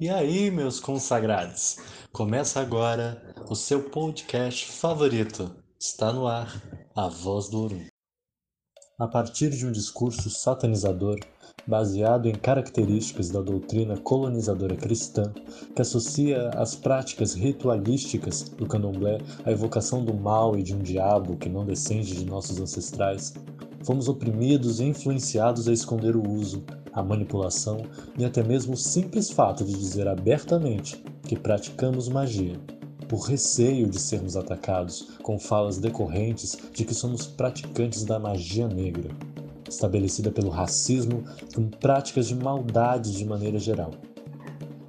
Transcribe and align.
E 0.00 0.08
aí, 0.08 0.48
meus 0.48 0.78
consagrados? 0.78 1.78
Começa 2.12 2.60
agora 2.60 3.20
o 3.50 3.56
seu 3.56 3.90
podcast 3.90 4.70
favorito. 4.70 5.50
Está 5.76 6.12
no 6.12 6.28
ar, 6.28 6.62
a 6.94 7.08
voz 7.08 7.48
do 7.48 7.64
Orum. 7.64 7.84
A 8.96 9.08
partir 9.08 9.50
de 9.50 9.66
um 9.66 9.72
discurso 9.72 10.30
satanizador, 10.30 11.18
baseado 11.66 12.28
em 12.28 12.34
características 12.36 13.28
da 13.28 13.40
doutrina 13.40 13.96
colonizadora 13.96 14.76
cristã, 14.76 15.32
que 15.74 15.82
associa 15.82 16.50
as 16.50 16.76
práticas 16.76 17.34
ritualísticas 17.34 18.44
do 18.44 18.68
candomblé 18.68 19.18
à 19.44 19.50
evocação 19.50 20.04
do 20.04 20.14
mal 20.14 20.56
e 20.56 20.62
de 20.62 20.76
um 20.76 20.78
diabo 20.78 21.36
que 21.36 21.48
não 21.48 21.66
descende 21.66 22.14
de 22.14 22.24
nossos 22.24 22.60
ancestrais, 22.60 23.34
fomos 23.82 24.08
oprimidos 24.08 24.80
e 24.80 24.84
influenciados 24.84 25.68
a 25.68 25.72
esconder 25.72 26.16
o 26.16 26.28
uso, 26.28 26.64
a 26.92 27.02
manipulação 27.02 27.82
e 28.18 28.24
até 28.24 28.42
mesmo 28.42 28.74
o 28.74 28.76
simples 28.76 29.30
fato 29.30 29.64
de 29.64 29.74
dizer 29.74 30.08
abertamente 30.08 31.02
que 31.22 31.36
praticamos 31.36 32.08
magia, 32.08 32.58
por 33.08 33.20
receio 33.20 33.88
de 33.88 33.98
sermos 33.98 34.36
atacados 34.36 35.08
com 35.22 35.38
falas 35.38 35.78
decorrentes 35.78 36.58
de 36.72 36.84
que 36.84 36.94
somos 36.94 37.26
praticantes 37.26 38.04
da 38.04 38.18
magia 38.18 38.68
negra, 38.68 39.10
estabelecida 39.68 40.30
pelo 40.30 40.50
racismo 40.50 41.24
como 41.54 41.68
práticas 41.68 42.28
de 42.28 42.34
maldade 42.34 43.16
de 43.16 43.24
maneira 43.24 43.58
geral. 43.58 43.92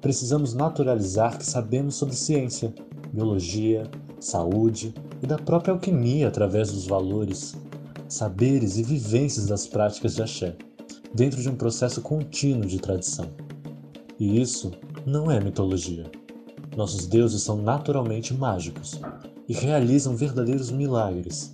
Precisamos 0.00 0.54
naturalizar 0.54 1.38
que 1.38 1.46
sabemos 1.46 1.96
sobre 1.96 2.14
ciência, 2.14 2.72
biologia, 3.12 3.84
saúde 4.20 4.94
e 5.22 5.26
da 5.26 5.36
própria 5.36 5.72
alquimia 5.72 6.28
através 6.28 6.70
dos 6.70 6.86
valores, 6.86 7.56
saberes 8.08 8.78
e 8.78 8.82
vivências 8.82 9.46
das 9.46 9.66
práticas 9.66 10.14
de 10.14 10.22
axé 10.22 10.56
dentro 11.14 11.40
de 11.40 11.48
um 11.48 11.54
processo 11.54 12.00
contínuo 12.00 12.66
de 12.66 12.78
tradição. 12.78 13.28
E 14.18 14.40
isso 14.40 14.72
não 15.06 15.30
é 15.30 15.40
mitologia. 15.40 16.10
Nossos 16.76 17.06
deuses 17.06 17.42
são 17.42 17.56
naturalmente 17.56 18.34
mágicos 18.34 19.00
e 19.48 19.52
realizam 19.52 20.16
verdadeiros 20.16 20.70
milagres. 20.70 21.52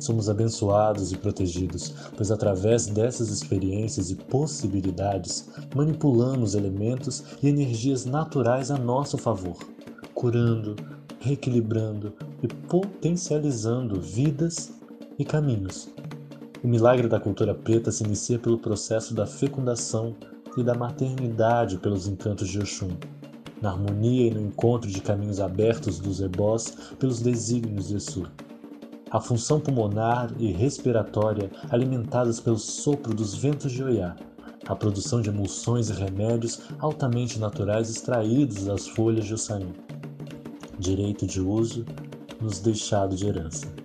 Somos 0.00 0.28
abençoados 0.28 1.12
e 1.12 1.16
protegidos, 1.16 1.94
pois 2.16 2.30
através 2.30 2.86
dessas 2.86 3.30
experiências 3.30 4.10
e 4.10 4.16
possibilidades 4.16 5.48
manipulamos 5.74 6.54
elementos 6.54 7.22
e 7.42 7.48
energias 7.48 8.04
naturais 8.04 8.70
a 8.70 8.76
nosso 8.76 9.16
favor, 9.16 9.56
curando, 10.12 10.76
reequilibrando 11.20 12.12
e 12.42 12.48
potencializando 12.48 14.00
vidas 14.00 14.72
e 15.18 15.24
caminhos 15.24 15.88
o 16.64 16.66
milagre 16.66 17.08
da 17.08 17.20
cultura 17.20 17.54
preta 17.54 17.92
se 17.92 18.02
inicia 18.02 18.38
pelo 18.38 18.58
processo 18.58 19.12
da 19.12 19.26
fecundação 19.26 20.16
e 20.56 20.62
da 20.62 20.74
maternidade 20.74 21.76
pelos 21.76 22.08
encantos 22.08 22.48
de 22.48 22.58
Oxum, 22.58 22.96
na 23.60 23.70
harmonia 23.70 24.28
e 24.28 24.30
no 24.30 24.40
encontro 24.40 24.90
de 24.90 25.02
caminhos 25.02 25.40
abertos 25.40 25.98
dos 25.98 26.22
ebós 26.22 26.74
pelos 26.98 27.20
desígnios 27.20 27.88
de 27.88 27.96
Exu. 27.96 28.26
A 29.10 29.20
função 29.20 29.60
pulmonar 29.60 30.32
e 30.38 30.50
respiratória 30.52 31.50
alimentadas 31.68 32.40
pelo 32.40 32.58
sopro 32.58 33.12
dos 33.12 33.34
ventos 33.34 33.70
de 33.70 33.84
Oiá, 33.84 34.16
a 34.66 34.74
produção 34.74 35.20
de 35.20 35.28
emulsões 35.28 35.90
e 35.90 35.92
remédios 35.92 36.62
altamente 36.78 37.38
naturais 37.38 37.90
extraídos 37.90 38.64
das 38.64 38.88
folhas 38.88 39.26
de 39.26 39.34
Ossain. 39.34 39.74
Direito 40.78 41.26
de 41.26 41.42
uso 41.42 41.84
nos 42.40 42.58
deixado 42.58 43.14
de 43.14 43.26
herança. 43.26 43.83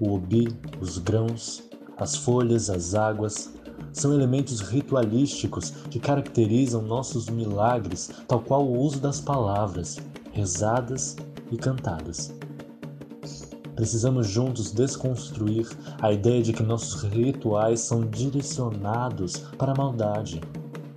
O 0.00 0.14
obi, 0.14 0.48
os 0.80 0.96
grãos, 0.96 1.62
as 1.98 2.16
folhas, 2.16 2.70
as 2.70 2.94
águas, 2.94 3.52
são 3.92 4.14
elementos 4.14 4.60
ritualísticos 4.60 5.70
que 5.90 6.00
caracterizam 6.00 6.80
nossos 6.80 7.28
milagres, 7.28 8.10
tal 8.26 8.40
qual 8.40 8.66
o 8.66 8.78
uso 8.78 8.98
das 8.98 9.20
palavras, 9.20 9.98
rezadas 10.32 11.16
e 11.52 11.56
cantadas. 11.58 12.32
Precisamos 13.76 14.26
juntos 14.26 14.72
desconstruir 14.72 15.68
a 16.00 16.10
ideia 16.10 16.42
de 16.42 16.54
que 16.54 16.62
nossos 16.62 17.02
rituais 17.02 17.80
são 17.80 18.06
direcionados 18.06 19.36
para 19.58 19.72
a 19.72 19.76
maldade. 19.76 20.40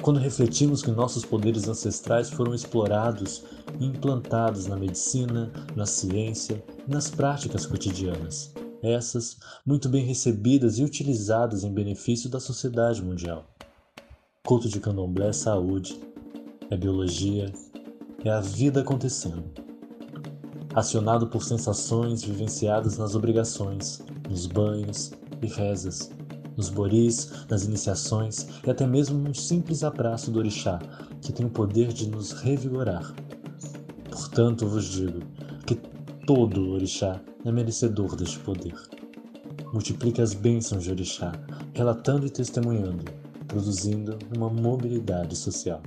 Quando 0.02 0.20
refletimos 0.20 0.82
que 0.82 0.92
nossos 0.92 1.26
poderes 1.26 1.68
ancestrais 1.68 2.30
foram 2.30 2.54
explorados 2.54 3.44
e 3.82 3.86
implantados 3.86 4.66
na 4.66 4.78
medicina, 4.78 5.52
na 5.76 5.86
ciência 5.86 6.64
e 6.88 6.90
nas 6.90 7.10
práticas 7.10 7.66
cotidianas 7.66 8.63
essas 8.84 9.38
muito 9.66 9.88
bem 9.88 10.06
recebidas 10.06 10.78
e 10.78 10.84
utilizadas 10.84 11.64
em 11.64 11.74
benefício 11.74 12.30
da 12.30 12.40
sociedade 12.40 13.02
mundial. 13.02 13.46
Culto 14.46 14.68
de 14.68 14.80
candomblé 14.80 15.30
é 15.30 15.34
saúde, 15.34 16.00
é 16.70 16.76
biologia, 16.76 17.52
é 18.26 18.30
a 18.30 18.42
vida 18.42 18.82
acontecendo. 18.82 19.44
Acionado 20.76 21.28
por 21.28 21.44
sensações 21.44 22.24
vivenciadas 22.24 22.98
nas 22.98 23.16
obrigações, 23.16 24.02
nos 24.30 24.46
banhos 24.46 25.12
e 25.42 25.48
rezas, 25.48 26.12
nos 26.58 26.70
boris, 26.70 27.46
nas 27.50 27.64
iniciações 27.64 28.48
e 28.66 28.70
até 28.70 28.86
mesmo 28.86 29.18
num 29.18 29.34
simples 29.34 29.84
abraço 29.84 30.32
do 30.32 30.40
orixá, 30.40 30.80
que 31.22 31.32
tem 31.32 31.46
o 31.46 31.50
poder 31.50 31.94
de 31.94 32.10
nos 32.10 32.32
revigorar. 32.32 33.14
Portanto, 34.10 34.68
vos 34.68 34.86
digo 34.86 35.22
que 35.66 35.76
todo 36.26 36.72
orixá 36.72 37.20
é 37.44 37.52
merecedor 37.52 38.16
deste 38.16 38.40
poder. 38.40 38.76
Multiplique 39.74 40.22
as 40.22 40.34
bênçãos 40.34 40.84
de 40.84 40.92
Orixá, 40.92 41.34
relatando 41.74 42.26
e 42.26 42.30
testemunhando, 42.30 43.04
produzindo 43.48 44.18
uma 44.36 44.50
mobilidade 44.50 45.36
social. 45.36 45.82